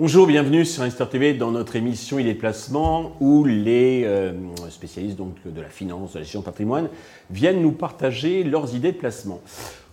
Bonjour, 0.00 0.28
bienvenue 0.28 0.64
sur 0.64 0.82
Investor 0.82 1.08
TV 1.08 1.34
dans 1.34 1.50
notre 1.50 1.74
émission 1.74 2.18
Il 2.18 2.28
est 2.28 2.34
placement 2.34 3.16
où 3.20 3.44
les 3.44 4.04
euh, 4.04 4.32
spécialistes 4.70 5.18
de 5.44 5.60
la 5.60 5.68
finance, 5.68 6.12
de 6.12 6.18
la 6.18 6.22
gestion 6.22 6.40
de 6.40 6.44
patrimoine 6.44 6.88
viennent 7.30 7.60
nous 7.60 7.72
partager 7.72 8.44
leurs 8.44 8.74
idées 8.74 8.92
de 8.92 8.96
placement. 8.96 9.40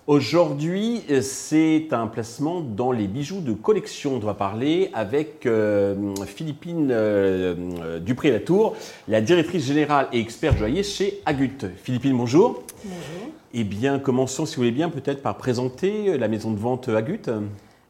Aujourd'hui, 0.08 1.02
c'est 1.22 1.88
un 1.92 2.05
placement 2.05 2.62
dans 2.62 2.92
les 2.92 3.08
bijoux 3.08 3.42
de 3.42 3.54
collection. 3.54 4.14
On 4.14 4.20
va 4.20 4.36
parler 4.36 4.92
avec 4.94 5.48
euh, 5.48 6.14
Philippine 6.28 6.90
euh, 6.92 8.00
Dupré-Latour, 8.00 8.76
la 9.08 9.22
directrice 9.22 9.66
générale 9.66 10.08
et 10.14 10.20
experte 10.20 10.58
joaillier 10.58 10.84
chez 10.84 11.22
Agut. 11.26 11.58
Philippine, 11.78 12.16
bonjour. 12.16 12.62
Bonjour. 12.84 13.31
Eh 13.55 13.64
bien, 13.64 13.98
commençons, 13.98 14.45
si 14.45 14.58
vous 14.58 14.62
voulez 14.62 14.72
bien, 14.72 14.91
peut-être 14.91 15.23
par 15.23 15.38
présenter 15.38 16.20
la 16.20 16.28
maison 16.28 16.52
de 16.52 16.59
vente 16.59 16.88
Agut. 16.88 17.23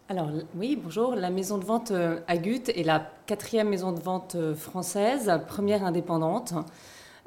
Alors 0.07 0.29
oui, 0.55 0.79
bonjour. 0.81 1.15
La 1.15 1.31
maison 1.31 1.57
de 1.57 1.65
vente 1.65 1.89
euh, 1.89 2.19
Agut 2.27 2.61
est 2.67 2.83
la 2.83 3.11
quatrième 3.25 3.69
maison 3.69 3.91
de 3.91 3.99
vente 3.99 4.35
euh, 4.35 4.53
française, 4.53 5.31
première 5.47 5.83
indépendante. 5.83 6.53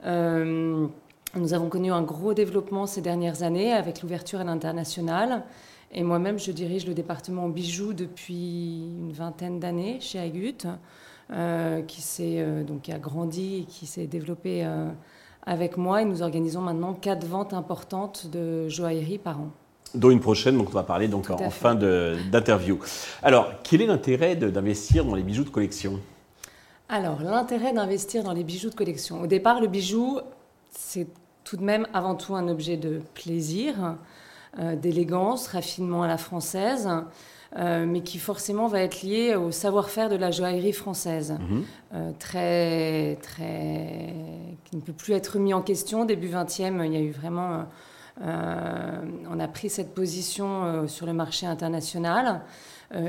Euh, 0.07 0.87
nous 1.35 1.55
avons 1.55 1.69
connu 1.69 1.93
un 1.93 2.03
gros 2.03 2.35
développement 2.35 2.87
ces 2.87 3.01
dernières 3.01 3.43
années 3.43 3.73
avec 3.73 4.03
l'ouverture 4.03 4.41
à 4.41 4.45
l'international. 4.45 5.45
Et 5.93 6.03
moi-même, 6.03 6.39
je 6.39 6.53
dirige 6.53 6.87
le 6.87 6.95
département 6.95 7.49
bijoux 7.49 7.93
depuis 7.93 8.91
une 8.99 9.13
vingtaine 9.13 9.59
d'années 9.61 9.99
chez 10.01 10.19
Agut, 10.19 10.67
qui 11.87 12.03
s'est 12.03 12.45
donc 12.67 12.83
qui 12.83 12.93
a 12.93 12.99
grandi 12.99 13.61
et 13.61 13.65
qui 13.65 13.87
s'est 13.87 14.07
développé 14.07 14.67
avec 15.47 15.79
moi. 15.79 16.03
Et 16.03 16.05
nous 16.05 16.23
organisons 16.23 16.61
maintenant 16.61 16.93
quatre 16.93 17.27
ventes 17.27 17.55
importantes 17.55 18.27
de 18.31 18.69
joaillerie 18.69 19.19
par 19.19 19.41
an 19.41 19.51
dont 19.95 20.11
une 20.11 20.21
prochaine, 20.21 20.57
donc 20.57 20.69
on 20.69 20.73
va 20.73 20.83
parler 20.83 21.09
donc 21.09 21.31
en, 21.31 21.51
fin 21.51 21.75
d'interview. 21.75 22.79
Alors, 23.23 23.51
quel 23.63 23.83
est 23.83 23.87
l'intérêt 23.87 24.37
d'investir 24.37 25.05
dans 25.05 25.15
les 25.15 25.23
bijoux 25.23 25.45
de 25.45 25.51
collection? 25.51 26.01
Alors, 26.89 27.21
l'intérêt 27.23 27.73
d'investir 27.73 28.23
dans 28.23 28.33
les 28.33 28.45
bijoux 28.45 28.71
de 28.71 28.75
collection. 28.75 29.23
Au 29.23 29.27
départ, 29.27 29.61
le 29.61 29.67
bijou, 29.67 30.21
c'est 30.71 31.09
tout 31.45 31.57
de 31.57 31.65
même 31.65 31.87
avant 31.95 32.15
tout 32.15 32.35
un 32.35 32.49
objet 32.49 32.77
de 32.77 33.01
plaisir, 33.15 33.97
euh, 34.59 34.77
d'élégance, 34.77 35.49
raffinement 35.49 36.03
à 36.03 36.09
la 36.09 36.19
française. 36.19 36.89
Euh, 37.57 37.87
mais 37.87 38.03
qui 38.03 38.19
forcément 38.19 38.67
va 38.67 38.83
être 38.83 39.01
lié 39.01 39.35
au 39.35 39.51
savoir-faire 39.51 40.11
de 40.11 40.17
la 40.17 40.31
joaillerie 40.31 40.75
française, 40.75 41.33
mhm. 41.33 41.65
euh, 41.95 42.11
très, 42.19 43.17
très, 43.23 44.13
qui 44.65 44.77
ne 44.77 44.83
peut 44.83 44.93
plus 44.93 45.15
être 45.15 45.39
mis 45.39 45.55
en 45.55 45.63
question. 45.63 46.05
Début 46.05 46.29
20e, 46.29 46.85
il 46.85 46.93
y 46.93 46.97
a 46.97 47.01
eu 47.01 47.11
vraiment 47.11 47.65
euh, 48.21 49.01
on 49.31 49.41
a 49.41 49.49
pris 49.49 49.71
cette 49.71 49.95
position 49.95 50.87
sur 50.89 51.07
le 51.07 51.15
marché 51.15 51.47
international. 51.47 52.43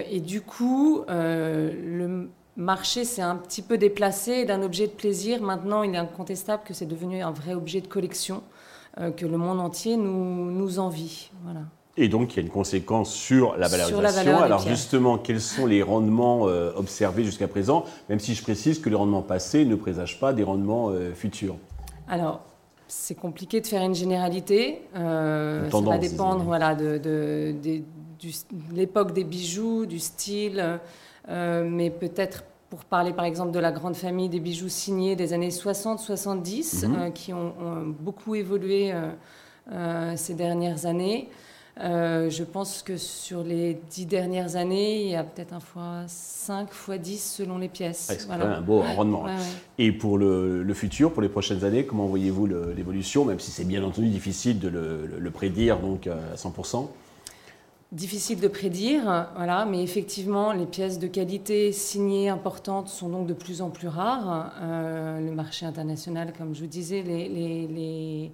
Et 0.09 0.19
du 0.19 0.41
coup, 0.41 1.03
le 1.07 2.29
marché 2.59 3.05
s'est 3.05 3.21
un 3.21 3.35
petit 3.35 3.61
peu 3.61 3.77
déplacé 3.77 4.45
d'un 4.45 4.61
objet 4.61 4.87
de 4.87 4.91
plaisir. 4.91 5.41
Maintenant, 5.41 5.83
il 5.83 5.95
est 5.95 5.97
incontestable 5.97 6.63
que 6.63 6.73
c'est 6.73 6.85
devenu 6.85 7.21
un 7.21 7.31
vrai 7.31 7.53
objet 7.53 7.81
de 7.81 7.87
collection 7.87 8.43
que 9.15 9.25
le 9.25 9.37
monde 9.37 9.61
entier 9.61 9.95
nous, 9.95 10.51
nous 10.51 10.79
envie. 10.79 11.29
Voilà. 11.43 11.61
Et 11.95 12.09
donc, 12.09 12.33
il 12.33 12.37
y 12.37 12.39
a 12.39 12.41
une 12.41 12.49
conséquence 12.49 13.13
sur 13.13 13.55
la 13.55 13.67
valorisation. 13.67 14.39
Alors, 14.39 14.67
justement, 14.67 15.17
quels 15.17 15.39
sont 15.39 15.65
les 15.65 15.83
rendements 15.83 16.41
observés 16.75 17.23
jusqu'à 17.23 17.47
présent 17.47 17.85
Même 18.09 18.19
si 18.19 18.35
je 18.35 18.43
précise 18.43 18.79
que 18.79 18.89
les 18.89 18.95
rendements 18.95 19.21
passés 19.21 19.63
ne 19.63 19.75
présagent 19.75 20.19
pas 20.19 20.33
des 20.33 20.43
rendements 20.43 20.91
futurs? 21.15 21.55
Alors, 22.09 22.41
c'est 22.89 23.15
compliqué 23.15 23.61
de 23.61 23.67
faire 23.67 23.83
une 23.83 23.95
généralité. 23.95 24.81
Euh, 24.95 25.69
ça 25.69 25.79
va 25.79 25.97
dépendre 25.99 26.43
voilà, 26.43 26.75
de, 26.75 26.99
l'époque 28.73 29.13
des 29.13 29.23
bijoux, 29.23 29.85
du 29.85 29.99
style, 29.99 30.59
euh, 30.59 30.77
mais 31.27 31.89
peut-être 31.89 32.43
pour 32.69 32.85
parler 32.85 33.13
par 33.13 33.25
exemple 33.25 33.51
de 33.51 33.59
la 33.59 33.71
grande 33.71 33.95
famille 33.95 34.29
des 34.29 34.39
bijoux 34.39 34.69
signés 34.69 35.15
des 35.15 35.33
années 35.33 35.49
60-70, 35.49 36.85
mhm. 36.85 36.95
euh, 36.95 37.09
qui 37.09 37.33
ont, 37.33 37.53
beaucoup 37.99 38.35
évolué 38.35 38.93
ces 40.15 40.33
dernières 40.33 40.85
années. 40.85 41.29
Euh, 41.81 42.29
je 42.29 42.43
pense 42.43 42.83
que 42.83 42.97
sur 42.97 43.41
les 43.41 43.79
dix 43.89 44.05
dernières 44.05 44.57
années, 44.57 45.01
il 45.03 45.11
y 45.11 45.15
a 45.15 45.23
peut-être 45.23 45.53
un 45.53 45.61
fois 45.61 46.03
5 46.07 46.71
fois 46.71 46.97
10 46.97 47.35
selon 47.37 47.57
les 47.57 47.69
pièces. 47.69 48.07
c'est 48.09 48.27
quand 48.27 48.37
même 48.37 48.47
un 48.47 48.61
beau 48.61 48.81
rendement. 48.81 49.25
Et 49.77 49.93
pour 49.93 50.17
le, 50.17 50.73
futur, 50.73 51.13
pour 51.13 51.21
les 51.21 51.29
prochaines 51.29 51.63
années, 51.63 51.85
comment 51.85 52.05
voyez-vous 52.05 52.47
l'évolution, 52.75 53.23
même 53.23 53.39
si 53.39 53.51
c'est 53.51 53.63
bien 53.63 53.83
entendu 53.83 54.09
difficile 54.09 54.59
de 54.59 54.67
le, 54.67 55.31
prédire 55.31 55.79
donc 55.79 56.07
à 56.07 56.35
100% 56.35 56.87
Difficile 57.91 58.39
de 58.39 58.47
prédire, 58.47 59.29
voilà, 59.35 59.65
mais 59.65 59.81
effectivement, 59.81 60.53
les 60.53 60.67
pièces 60.67 60.99
de 60.99 61.07
qualité 61.07 61.71
signées 61.71 62.29
importantes 62.29 62.87
sont 62.87 63.09
donc 63.09 63.25
de 63.25 63.33
plus 63.33 63.63
en 63.63 63.71
plus 63.71 63.87
rares. 63.87 64.53
Euh, 64.61 65.19
le 65.19 65.31
marché 65.31 65.65
international, 65.65 66.31
comme 66.37 66.53
je 66.53 66.61
vous 66.61 66.67
disais, 66.67 67.01
les 67.01 68.31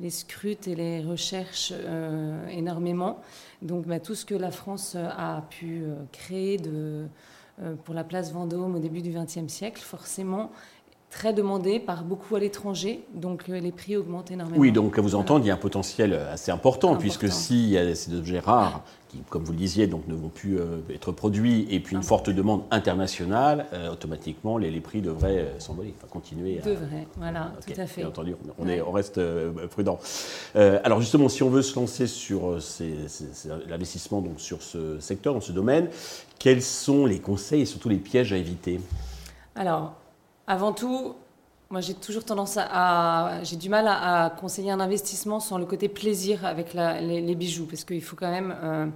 les 0.00 0.10
scrutes 0.10 0.68
et 0.68 0.74
les 0.74 1.02
recherches 1.02 1.72
euh, 1.74 2.46
énormément. 2.48 3.20
Donc 3.62 3.86
bah, 3.86 4.00
tout 4.00 4.14
ce 4.14 4.24
que 4.24 4.34
la 4.34 4.50
France 4.50 4.96
a 4.96 5.42
pu 5.50 5.82
euh, 5.82 5.94
créer 6.12 6.60
pour 7.84 7.94
la 7.94 8.04
place 8.04 8.32
Vendôme 8.32 8.76
au 8.76 8.78
début 8.78 9.00
du 9.00 9.10
XXe 9.10 9.48
siècle, 9.48 9.80
forcément 9.80 10.50
très 11.10 11.32
demandé 11.32 11.78
par 11.78 12.04
beaucoup 12.04 12.36
à 12.36 12.40
l'étranger, 12.40 13.04
donc 13.14 13.48
les 13.48 13.72
prix 13.72 13.96
augmentent 13.96 14.30
énormément. 14.30 14.60
Oui, 14.60 14.72
donc 14.72 14.98
à 14.98 15.00
vous 15.00 15.14
entendre, 15.14 15.44
il 15.44 15.48
y 15.48 15.50
a 15.50 15.54
un 15.54 15.58
potentiel 15.58 16.14
assez 16.14 16.50
important, 16.50 16.96
puisque 16.96 17.30
s'il 17.30 17.68
y 17.68 17.78
a 17.78 17.94
ces 17.94 18.14
objets 18.14 18.40
rares 18.40 18.82
qui, 19.08 19.18
comme 19.30 19.44
vous 19.44 19.52
le 19.52 19.58
disiez, 19.58 19.86
donc, 19.86 20.06
ne 20.08 20.14
vont 20.14 20.28
plus 20.28 20.58
euh, 20.58 20.78
être 20.92 21.12
produits, 21.12 21.66
et 21.70 21.80
puis 21.80 21.94
une 21.96 22.02
forte 22.02 22.28
demande 22.28 22.62
internationale, 22.70 23.66
euh, 23.72 23.92
automatiquement 23.92 24.58
les, 24.58 24.80
prix 24.80 25.00
devraient 25.00 25.38
euh, 25.38 25.60
s'envoler, 25.60 25.94
enfin 25.96 26.08
continuer. 26.10 26.60
À, 26.60 26.62
devraient, 26.62 27.06
voilà, 27.16 27.52
tout 27.64 27.80
à 27.80 27.86
fait. 27.86 28.00
Bien 28.00 28.08
entendu, 28.08 28.34
on, 28.58 28.68
est, 28.68 28.80
on 28.80 28.90
reste 28.90 29.20
prudent. 29.68 29.98
alors 30.54 31.00
justement, 31.00 31.28
si 31.28 31.42
on 31.42 31.50
veut 31.50 31.62
se 31.62 31.76
lancer 31.76 32.06
sur 32.06 32.58
l'investissement 33.68 34.20
donc 34.20 34.40
sur 34.40 34.62
ce 34.62 34.98
secteur, 35.00 35.34
dans 35.34 35.40
ce 35.40 35.52
domaine, 35.52 35.88
quels 36.38 36.62
sont 36.62 37.06
les 37.06 37.20
conseils 37.20 37.62
et 37.62 37.66
surtout 37.66 37.88
les 37.88 37.96
pièges 37.96 38.32
à 38.32 38.36
éviter? 38.36 38.80
Alors, 39.54 39.94
avant 40.46 40.72
tout, 40.72 41.14
moi 41.70 41.80
j'ai 41.80 41.94
toujours 41.94 42.24
tendance 42.24 42.56
à, 42.58 43.40
j'ai 43.42 43.56
du 43.56 43.68
mal 43.68 43.86
à, 43.88 44.32
conseiller 44.38 44.70
un 44.70 44.80
investissement 44.80 45.40
sans 45.40 45.58
le 45.58 45.66
côté 45.66 45.88
plaisir 45.88 46.44
avec 46.44 46.74
les, 46.74 47.34
bijoux, 47.34 47.66
parce 47.66 47.84
qu'il 47.84 48.02
faut 48.02 48.16
quand 48.16 48.30
même, 48.30 48.54
euh, 48.62 48.86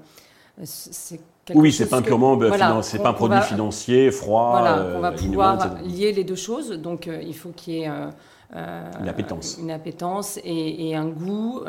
c'est 0.65 1.21
oui, 1.53 1.73
c'est 1.73 1.89
pas 1.89 2.01
purement, 2.01 2.39
c'est 2.83 3.03
pas 3.03 3.09
un 3.09 3.13
produit 3.13 3.41
financier 3.41 4.13
froid. 4.13 4.51
Voilà, 4.51 4.79
euh, 4.79 4.99
on 4.99 5.01
va 5.01 5.11
pouvoir 5.11 5.83
lier 5.83 6.13
les 6.13 6.23
deux 6.23 6.37
choses. 6.37 6.71
Donc, 6.71 7.09
euh, 7.09 7.21
il 7.27 7.35
faut 7.35 7.49
qu'il 7.49 7.75
y 7.75 7.83
ait 7.83 7.89
une 7.89 9.09
appétence, 9.09 9.57
une 9.59 9.73
appétence 9.73 10.39
et, 10.45 10.95
un 10.95 11.09
goût 11.09 11.65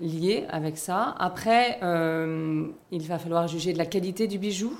lié 0.00 0.46
avec 0.50 0.76
ça. 0.76 1.14
Après, 1.20 1.78
il 2.90 3.02
va 3.06 3.18
falloir 3.18 3.46
juger 3.46 3.72
de 3.72 3.78
la 3.78 3.86
qualité 3.86 4.26
du 4.26 4.38
bijou. 4.38 4.72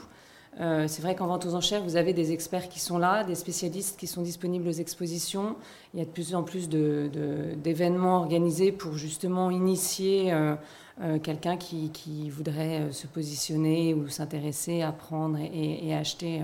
Euh, 0.60 0.86
c'est 0.88 1.03
vrai 1.03 1.14
qu'en 1.14 1.26
vente 1.26 1.47
aux 1.47 1.54
enchères, 1.54 1.82
vous 1.82 1.97
avez 1.97 2.12
des 2.12 2.32
experts 2.32 2.69
qui 2.69 2.81
sont 2.81 2.98
là, 2.98 3.22
des 3.22 3.34
spécialistes 3.34 3.98
qui 3.98 4.06
sont 4.06 4.22
disponibles 4.22 4.66
aux 4.69 4.72
expositions. 4.72 5.56
Il 5.94 6.00
y 6.00 6.03
a 6.03 6.04
de 6.04 6.10
plus 6.10 6.34
en 6.34 6.42
plus 6.42 6.69
d'événements 6.69 8.19
organisés 8.19 8.72
pour 8.72 8.94
justement 8.94 9.50
initier 9.50 10.32
euh, 10.32 10.56
euh, 11.00 11.19
quelqu'un 11.20 11.56
qui, 11.56 12.31
voudrait 12.31 12.91
se 12.91 13.06
positionner 13.06 13.94
ou 13.94 14.09
s'intéresser, 14.09 14.82
apprendre 14.82 15.38
et, 15.38 15.88
et 15.88 15.94
acheter 15.94 16.42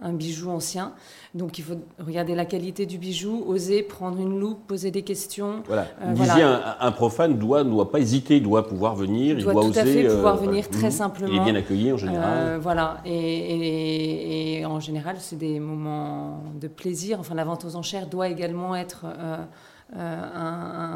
un 0.00 0.12
bijou 0.12 0.50
ancien. 0.50 0.92
Donc 1.34 1.58
il 1.58 1.64
faut 1.64 1.74
regarder 1.98 2.34
la 2.34 2.44
qualité 2.44 2.86
du 2.86 2.98
bijou, 2.98 3.44
oser 3.46 3.82
prendre 3.82 4.18
une 4.20 4.38
loupe, 4.38 4.66
poser 4.66 4.90
des 4.90 5.02
questions. 5.02 5.62
Voilà. 5.66 5.86
Euh, 6.02 6.12
disiez, 6.12 6.42
un, 6.42 6.92
profane 6.92 7.38
doit, 7.38 7.64
ne 7.64 7.70
doit 7.70 7.90
pas 7.90 7.98
hésiter, 7.98 8.36
il 8.36 8.42
doit 8.42 8.66
pouvoir 8.66 8.94
venir, 8.94 9.38
il 9.38 9.44
doit, 9.44 9.52
doit 9.52 9.64
tout 9.64 9.78
à 9.78 9.84
fait 9.84 10.06
pouvoir 10.06 10.36
euh, 10.36 10.46
venir 10.46 10.68
très 10.68 10.90
simplement. 10.90 11.32
Il 11.32 11.40
est 11.40 11.44
bien 11.44 11.54
accueilli 11.54 11.92
en 11.92 11.96
général. 11.96 12.38
Euh, 12.38 12.58
voilà. 12.60 12.98
Et, 13.04 14.64
en 14.64 14.80
général, 14.80 15.16
c'est 15.18 15.36
des 15.36 15.60
moments 15.60 16.42
de 16.60 16.68
plaisir. 16.68 17.18
Enfin, 17.20 17.34
la 17.34 17.44
vente 17.44 17.64
aux 17.64 17.74
enchères 17.74 18.06
doit 18.06 18.28
également 18.28 18.76
être 18.76 19.06
un, 19.06 19.48
moment 19.96 20.87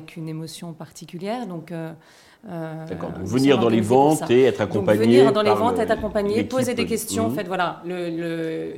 avec 0.00 0.16
une 0.16 0.28
émotion 0.28 0.72
particulière. 0.72 1.46
Donc 1.46 1.72
euh, 2.48 2.86
D'accord. 2.86 3.12
Donc 3.12 3.24
venir 3.24 3.58
dans 3.58 3.68
les 3.68 3.82
ventes 3.82 4.30
et 4.30 4.44
être 4.44 4.62
accompagné. 4.62 4.98
Donc, 4.98 5.06
venir 5.06 5.32
dans 5.32 5.42
les 5.42 5.54
ventes, 5.54 5.78
être 5.78 5.90
accompagné, 5.90 6.42
poser 6.44 6.74
des 6.74 6.86
questions. 6.86 7.26
En 7.26 7.30
fait, 7.30 7.46
voilà, 7.46 7.82
le, 7.84 8.74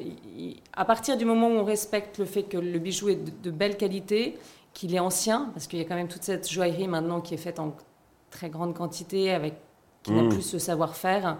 à 0.72 0.84
partir 0.84 1.16
du 1.16 1.24
moment 1.24 1.48
où 1.48 1.58
on 1.58 1.64
respecte 1.64 2.18
le 2.18 2.24
fait 2.24 2.42
que 2.42 2.58
le 2.58 2.78
bijou 2.78 3.08
est 3.10 3.42
de, 3.42 3.50
belle 3.50 3.76
qualité, 3.76 4.36
qu'il 4.74 4.94
est 4.94 4.98
ancien, 4.98 5.50
parce 5.54 5.68
qu'il 5.68 5.78
y 5.78 5.82
a 5.82 5.84
quand 5.84 5.94
même 5.94 6.08
toute 6.08 6.24
cette 6.24 6.50
joaillerie 6.50 6.88
maintenant 6.88 7.20
qui 7.20 7.34
est 7.34 7.38
faite 7.38 7.60
en 7.60 7.76
très 8.30 8.50
grande 8.50 8.74
quantité 8.74 9.30
avec 9.30 9.54
qui 10.02 10.12
n'a 10.12 10.28
plus 10.28 10.42
ce 10.42 10.58
savoir-faire. 10.58 11.36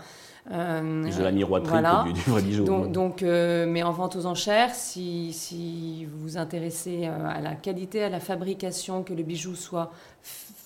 Euh, 0.51 1.05
de 1.05 1.23
la 1.23 1.31
miroiterie 1.31 1.83
que 1.83 2.13
du, 2.13 2.21
vrai 2.23 2.43
bijou. 2.43 2.65
Donc, 2.65 3.23
mais 3.23 3.83
en 3.83 3.93
vente 3.93 4.17
aux 4.17 4.27
enchères, 4.27 4.75
si, 4.75 5.33
si 5.33 6.07
vous 6.07 6.19
vous 6.21 6.37
intéressez 6.39 7.07
à 7.07 7.41
la 7.41 7.55
qualité, 7.55 8.03
à 8.03 8.09
la 8.09 8.21
fabrication, 8.21 9.03
que 9.03 9.15
le 9.15 9.23
bijou 9.23 9.55
soit 9.55 9.93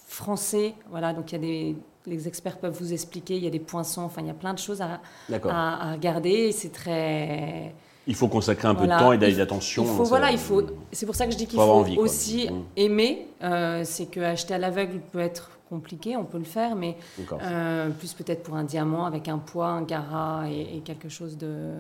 français, 0.08 0.74
voilà, 0.90 1.12
donc 1.12 1.32
il 1.32 1.34
y 1.34 1.38
a 1.38 1.40
des 1.40 1.76
les 2.06 2.28
experts 2.28 2.58
peuvent 2.58 2.76
vous 2.78 2.92
expliquer. 2.92 3.36
Il 3.36 3.44
y 3.44 3.46
a 3.46 3.50
des 3.50 3.58
poinçons, 3.58 4.02
enfin, 4.02 4.22
il 4.22 4.28
y 4.28 4.30
a 4.30 4.34
plein 4.34 4.54
de 4.54 4.58
choses 4.58 4.80
à, 4.80 5.00
à, 5.32 5.92
regarder. 5.92 6.52
C'est 6.52 6.72
très. 6.72 7.74
Il 8.06 8.14
faut 8.14 8.28
consacrer 8.28 8.68
un 8.68 8.74
peu 8.74 8.86
de 8.86 8.90
temps 8.90 9.12
et 9.12 9.18
d'attention. 9.18 9.82
Il 9.84 9.88
faut, 9.88 10.04
voilà, 10.04 10.30
il 10.30 10.38
faut. 10.38 10.62
C'est 10.92 11.06
pour 11.06 11.16
ça 11.16 11.26
que 11.26 11.32
je 11.32 11.36
dis 11.36 11.46
qu'il 11.46 11.58
faut, 11.58 11.84
aussi 11.98 12.48
mmh. 12.48 12.62
aimer. 12.76 13.28
Euh, 13.42 13.82
c'est 13.84 14.06
que 14.06 14.20
acheter 14.20 14.54
à 14.54 14.58
l'aveugle 14.58 15.00
peut 15.12 15.18
être 15.18 15.50
compliqué, 15.68 16.16
on 16.16 16.24
peut 16.24 16.38
le 16.38 16.44
faire, 16.44 16.76
mais 16.76 16.96
euh, 17.42 17.90
plus 17.90 18.12
peut-être 18.14 18.42
pour 18.42 18.56
un 18.56 18.64
diamant 18.64 19.06
avec 19.06 19.28
un 19.28 19.38
poids, 19.38 19.68
un 19.68 19.84
carat 19.84 20.44
et, 20.50 20.80
quelque 20.84 21.08
chose 21.08 21.36
de, 21.36 21.74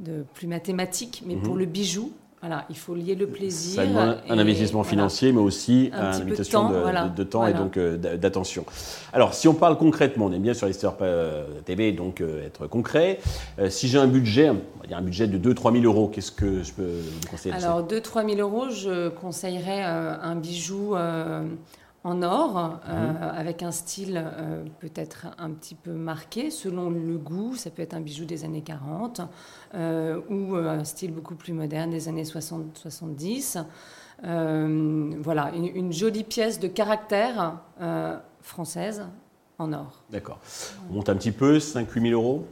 de, 0.00 0.24
plus 0.34 0.46
mathématique. 0.46 1.22
Mais 1.26 1.36
mmh. 1.36 1.42
pour 1.42 1.56
le 1.56 1.66
bijou, 1.66 2.12
voilà, 2.42 2.64
il 2.70 2.76
faut 2.76 2.96
lier 2.96 3.14
le 3.14 3.28
plaisir. 3.28 3.84
Ça 3.84 4.18
un 4.28 4.36
investissement 4.36 4.82
financier, 4.82 5.30
mais 5.30 5.40
aussi 5.40 5.90
un 5.92 6.12
une 6.12 6.22
invitation 6.22 6.70
de 7.14 7.22
temps, 7.22 7.46
et 7.46 7.54
donc 7.54 7.76
euh, 7.76 7.96
d'attention. 7.96 8.64
Alors, 9.12 9.32
si 9.32 9.46
on 9.46 9.54
parle 9.54 9.78
concrètement, 9.78 10.26
on 10.26 10.32
aime 10.32 10.42
bien 10.42 10.52
sur 10.52 10.66
l'Histoire 10.66 10.96
euh, 11.02 11.46
TV, 11.64 11.92
donc 11.92 12.20
euh, 12.20 12.44
être 12.44 12.66
concret. 12.66 13.20
si 13.68 13.86
j'ai 13.86 13.98
un 13.98 14.08
budget, 14.08 14.50
on 14.50 14.80
va 14.80 14.88
dire 14.88 14.96
un 14.96 15.02
budget 15.02 15.28
de 15.28 15.38
2-3 15.38 15.80
000 15.80 15.84
euros, 15.84 16.08
qu'est-ce 16.08 16.32
que 16.32 16.64
je 16.64 16.72
peux 16.72 16.82
vous 16.82 17.28
conseiller 17.30 17.54
Alors, 17.54 17.86
2-3 17.86 18.28
000 18.34 18.40
euros, 18.40 18.70
je 18.70 19.08
conseillerais 19.10 19.82
un 19.82 20.34
bijou 20.34 20.96
en 22.04 22.22
or, 22.22 22.80
euh, 22.88 23.12
mhm. 23.12 23.16
avec 23.36 23.62
un 23.62 23.70
style 23.70 24.20
euh, 24.24 24.64
peut-être 24.80 25.26
un 25.38 25.50
petit 25.50 25.76
peu 25.76 25.92
marqué 25.92 26.50
selon 26.50 26.90
le 26.90 27.16
goût. 27.16 27.54
Ça 27.54 27.70
peut 27.70 27.82
être 27.82 27.94
un 27.94 28.00
bijou 28.00 28.24
des 28.24 28.44
années 28.44 28.62
40 28.62 29.20
euh, 29.74 30.20
ou 30.28 30.56
un 30.56 30.84
style 30.84 31.12
beaucoup 31.12 31.36
plus 31.36 31.52
moderne 31.52 31.90
des 31.90 32.08
années 32.08 32.24
60-70. 32.24 33.64
voilà, 34.22 35.52
une, 35.54 35.92
jolie 35.92 36.24
pièce 36.24 36.58
de 36.58 36.68
caractère 36.68 37.60
française 38.40 39.06
en 39.58 39.72
or. 39.72 40.02
D'accord. 40.10 40.40
On 40.90 40.94
monte 40.94 41.08
un 41.08 41.14
petit 41.14 41.32
peu, 41.32 41.58
5-8 41.58 42.08
000 42.10 42.20
euros? 42.20 42.46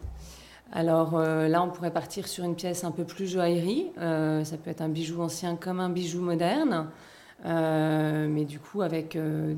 Alors 0.72 1.18
là, 1.18 1.62
on 1.64 1.70
pourrait 1.70 1.92
partir 1.92 2.28
sur 2.28 2.44
une 2.44 2.54
pièce 2.54 2.84
un 2.84 2.92
peu 2.92 3.02
plus 3.02 3.26
joaillerie. 3.26 3.90
ça 3.96 4.56
peut 4.62 4.70
être 4.70 4.82
un 4.82 4.88
bijou 4.88 5.20
ancien 5.20 5.56
comme 5.56 5.80
un 5.80 5.90
bijou 5.90 6.20
moderne. 6.20 6.86
Euh, 7.44 8.28
mais 8.28 8.44
du 8.44 8.58
coup 8.58 8.82
avec 8.82 9.16
euh, 9.16 9.54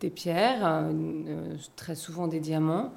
des 0.00 0.10
pierres, 0.10 0.60
euh, 0.64 1.54
très 1.76 1.94
souvent 1.94 2.26
des 2.26 2.40
diamants, 2.40 2.92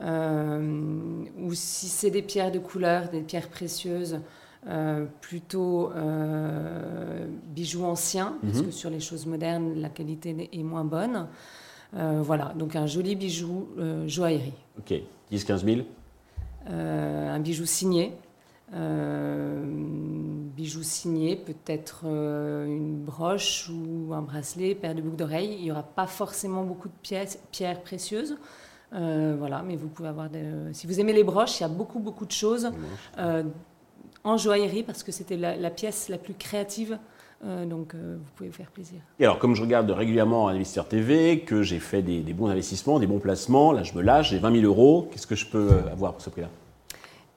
ou 0.00 1.54
si 1.54 1.88
c'est 1.88 2.10
des 2.10 2.22
pierres 2.22 2.52
de 2.52 2.60
couleur, 2.60 3.08
des 3.08 3.20
pierres 3.20 3.48
précieuses, 3.48 4.20
plutôt 5.20 5.90
bijoux 7.48 7.84
anciens, 7.84 8.36
parce 8.42 8.58
mhm. 8.58 8.66
que 8.66 8.70
sur 8.70 8.90
les 8.90 9.00
choses 9.00 9.26
modernes, 9.26 9.74
la 9.80 9.88
qualité 9.88 10.48
est 10.52 10.62
moins 10.62 10.84
bonne. 10.84 11.26
voilà, 11.92 12.54
donc 12.56 12.76
un 12.76 12.86
joli 12.86 13.16
bijou 13.16 13.66
joaillerie. 14.06 14.52
Ok, 14.78 14.94
10-15 15.32 15.64
000 15.64 15.80
Un 16.68 17.40
bijou 17.40 17.66
signé. 17.66 18.14
Euh, 18.74 19.62
bijoux 19.64 20.82
signés, 20.82 21.36
peut-être 21.36 22.02
euh, 22.04 22.66
une 22.66 23.02
broche 23.02 23.70
ou 23.70 24.12
un 24.12 24.20
bracelet, 24.20 24.74
paire 24.74 24.94
de 24.94 25.00
boucles 25.00 25.16
d'oreilles. 25.16 25.54
Il 25.58 25.64
n'y 25.64 25.70
aura 25.70 25.82
pas 25.82 26.06
forcément 26.06 26.64
beaucoup 26.64 26.88
de 26.88 26.94
pièces, 27.02 27.38
pierres 27.50 27.80
précieuses. 27.80 28.36
Euh, 28.92 29.36
voilà, 29.38 29.62
mais 29.62 29.76
vous 29.76 29.88
pouvez 29.88 30.08
avoir 30.08 30.28
des... 30.28 30.44
Si 30.72 30.86
vous 30.86 31.00
aimez 31.00 31.12
les 31.12 31.24
broches, 31.24 31.60
il 31.60 31.62
y 31.62 31.66
a 31.66 31.68
beaucoup, 31.68 31.98
beaucoup 31.98 32.26
de 32.26 32.32
choses 32.32 32.70
en 34.24 34.36
joaillerie 34.36 34.82
parce 34.82 35.02
que 35.02 35.12
c'était 35.12 35.36
la, 35.36 35.70
pièce 35.70 36.08
la 36.08 36.18
plus 36.18 36.34
créative. 36.34 36.98
donc, 37.42 37.94
vous 37.94 38.32
pouvez 38.36 38.50
vous 38.50 38.56
faire 38.56 38.70
plaisir. 38.70 39.00
Et 39.18 39.24
alors, 39.24 39.38
comme 39.38 39.54
je 39.54 39.62
regarde 39.62 39.90
régulièrement 39.90 40.48
Investisseur 40.48 40.88
TV, 40.88 41.40
que 41.40 41.62
j'ai 41.62 41.78
fait 41.78 42.02
des, 42.02 42.20
des, 42.20 42.34
bons 42.34 42.48
investissements, 42.48 42.98
des 42.98 43.06
bons 43.06 43.20
placements, 43.20 43.72
là, 43.72 43.82
je 43.82 43.94
me 43.94 44.02
lâche, 44.02 44.30
j'ai 44.30 44.38
20 44.38 44.60
000 44.60 44.64
euros. 44.66 45.08
Qu'est-ce 45.10 45.26
que 45.26 45.36
je 45.36 45.46
peux 45.46 45.70
avoir 45.90 46.12
pour 46.12 46.22
ce 46.22 46.30
prix-là? 46.30 46.48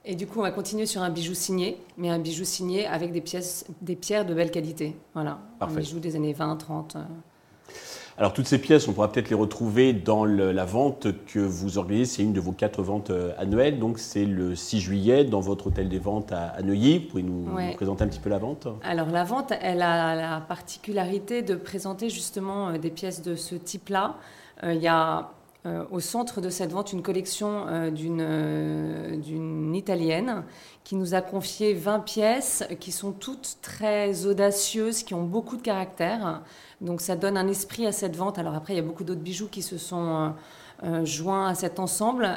Et 0.04 0.16
du 0.16 0.26
coup, 0.26 0.40
on 0.40 0.42
va 0.42 0.50
continuer 0.50 0.86
sur 0.86 1.02
un 1.02 1.10
bijou 1.10 1.34
signé, 1.34 1.78
mais 1.96 2.08
un 2.10 2.18
bijou 2.18 2.44
signé 2.44 2.86
avec 2.86 3.12
des, 3.12 3.20
pièces, 3.20 3.64
des 3.82 3.94
pierres 3.94 4.26
de 4.26 4.34
belle 4.34 4.50
qualité. 4.50 4.96
Voilà, 5.14 5.38
Parfait. 5.60 5.76
un 5.76 5.80
bijou 5.80 6.00
des 6.00 6.16
années 6.16 6.32
20, 6.32 6.56
30. 6.56 6.96
Euh. 6.96 7.00
Alors, 8.18 8.32
toutes 8.32 8.48
ces 8.48 8.58
pièces, 8.58 8.88
on 8.88 8.92
pourra 8.92 9.10
peut-être 9.10 9.30
les 9.30 9.36
retrouver 9.36 9.92
dans 9.92 10.24
la 10.24 10.64
vente 10.64 11.06
que 11.26 11.38
vous 11.38 11.78
organisez. 11.78 12.16
C'est 12.16 12.22
une 12.22 12.32
de 12.32 12.40
vos 12.40 12.52
quatre 12.52 12.82
ventes 12.82 13.10
euh, 13.10 13.32
annuelles. 13.38 13.78
Donc, 13.78 14.00
c'est 14.00 14.24
le 14.24 14.56
6 14.56 14.80
juillet 14.80 15.24
dans 15.24 15.40
votre 15.40 15.68
hôtel 15.68 15.88
des 15.88 16.00
ventes 16.00 16.32
à, 16.32 16.60
Neuilly. 16.62 16.98
Vous 16.98 17.08
pouvez 17.08 17.22
nous, 17.22 17.46
présenter 17.74 18.02
un 18.02 18.08
petit 18.08 18.20
peu 18.20 18.28
la 18.28 18.38
vente 18.38 18.66
Alors, 18.82 19.08
la 19.08 19.22
vente, 19.22 19.52
elle 19.62 19.82
a 19.82 20.16
la 20.16 20.40
particularité 20.40 21.42
de 21.42 21.54
présenter 21.54 22.10
justement 22.10 22.70
euh, 22.70 22.78
des 22.78 22.90
pièces 22.90 23.22
de 23.22 23.36
ce 23.36 23.54
type-là. 23.54 24.16
Il 24.64 24.80
y 24.80 24.88
a 24.88 25.32
euh, 25.64 25.84
au 25.92 26.00
centre 26.00 26.40
de 26.40 26.50
cette 26.50 26.72
vente 26.72 26.92
une 26.92 27.02
collection 27.02 27.66
euh, 27.68 27.92
d'une 27.92 28.20
Italienne 29.82 30.44
qui 30.84 30.94
nous 30.94 31.14
a 31.14 31.20
confié 31.20 31.74
20 31.74 32.00
pièces 32.00 32.64
qui 32.80 32.92
sont 32.92 33.12
toutes 33.12 33.56
très 33.62 34.26
audacieuses, 34.26 35.02
qui 35.02 35.14
ont 35.14 35.24
beaucoup 35.24 35.56
de 35.56 35.62
caractère. 35.62 36.42
Donc 36.80 37.00
ça 37.00 37.16
donne 37.16 37.36
un 37.36 37.48
esprit 37.48 37.86
à 37.86 37.92
cette 37.92 38.16
vente. 38.16 38.38
Alors 38.38 38.54
après, 38.54 38.74
il 38.74 38.76
y 38.76 38.80
a 38.80 38.82
beaucoup 38.82 39.04
d'autres 39.04 39.20
bijoux 39.20 39.48
qui 39.48 39.62
se 39.62 39.78
sont 39.78 40.32
joints 41.04 41.48
à 41.48 41.54
cet 41.54 41.78
ensemble, 41.78 42.28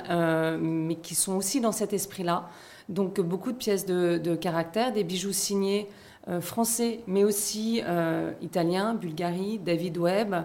mais 0.59 0.95
qui 0.95 1.15
sont 1.15 1.35
aussi 1.35 1.61
dans 1.61 1.71
cet 1.71 1.93
esprit-là. 1.93 2.49
Donc 2.89 3.19
beaucoup 3.19 3.51
de 3.51 3.57
pièces 3.57 3.85
de 3.85 4.35
caractère, 4.35 4.91
des 4.91 5.03
bijoux 5.03 5.33
signés 5.33 5.89
euh, 6.27 6.41
français, 6.41 7.01
mais 7.05 7.23
aussi 7.23 7.83
euh, 7.85 8.31
italien, 8.41 8.95
Bulgarie, 8.95 9.59
David 9.59 9.99
Webb, 9.99 10.35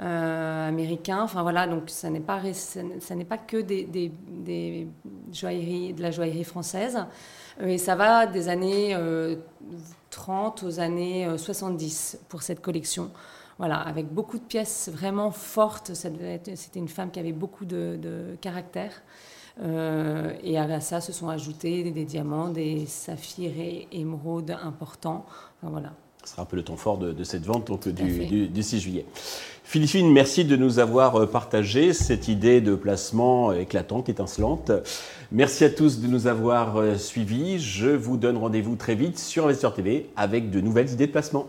euh, 0.00 0.68
américain. 0.68 1.20
Enfin 1.22 1.42
voilà, 1.42 1.68
donc 1.68 1.90
ça 1.90 2.10
n'est 2.10 2.18
pas, 2.18 2.40
ça 2.52 3.14
n'est 3.14 3.24
pas 3.24 3.38
que 3.38 3.58
des, 3.58 3.84
des, 3.84 4.88
joailleries, 5.32 5.92
de 5.92 6.02
la 6.02 6.10
joaillerie 6.10 6.42
française. 6.42 6.98
Et 7.60 7.78
ça 7.78 7.94
va 7.94 8.26
des 8.26 8.48
années 8.48 8.96
30 10.10 10.64
aux 10.64 10.80
années 10.80 11.28
70 11.36 12.18
pour 12.28 12.42
cette 12.42 12.60
collection. 12.60 13.12
Voilà, 13.58 13.76
avec 13.76 14.12
beaucoup 14.12 14.38
de 14.38 14.44
pièces 14.44 14.88
vraiment 14.92 15.30
fortes. 15.30 15.92
C'était 15.94 16.50
une 16.74 16.88
femme 16.88 17.12
qui 17.12 17.20
avait 17.20 17.32
beaucoup 17.32 17.64
de, 17.64 17.96
de 18.00 18.36
caractère. 18.40 19.02
Euh, 19.62 20.32
et 20.42 20.58
à 20.58 20.80
ça 20.80 21.00
se 21.00 21.12
sont 21.12 21.28
ajoutés 21.28 21.90
des, 21.90 22.04
diamants, 22.04 22.48
des 22.48 22.86
saphirs 22.86 23.58
et 23.58 23.88
émeraudes 23.92 24.56
importants. 24.62 25.24
voilà. 25.62 25.92
Ce 26.24 26.32
sera 26.32 26.42
un 26.42 26.46
peu 26.46 26.56
le 26.56 26.62
temps 26.62 26.76
fort 26.76 26.98
de, 26.98 27.24
cette 27.24 27.46
vente 27.46 27.66
donc, 27.66 27.88
du, 27.88 28.48
du, 28.48 28.62
6 28.62 28.80
juillet. 28.80 29.06
Philippine, 29.64 30.10
merci 30.12 30.44
de 30.44 30.56
nous 30.56 30.78
avoir 30.78 31.16
euh, 31.16 31.26
partagé 31.26 31.92
cette 31.92 32.28
idée 32.28 32.60
de 32.60 32.74
placement 32.74 33.52
éclatante, 33.52 34.08
étincelante. 34.08 34.70
Merci 35.30 35.64
à 35.64 35.70
tous 35.70 36.00
de 36.00 36.06
nous 36.06 36.26
avoir 36.26 36.76
euh, 36.76 36.96
suivis. 36.96 37.58
Je 37.58 37.88
vous 37.88 38.16
donne 38.16 38.36
rendez-vous 38.36 38.76
très 38.76 38.94
vite 38.94 39.18
sur 39.18 39.44
Investeur 39.44 39.74
TV 39.74 40.08
avec 40.16 40.50
de 40.50 40.60
nouvelles 40.60 40.90
idées 40.90 41.06
de 41.06 41.12
placement. 41.12 41.48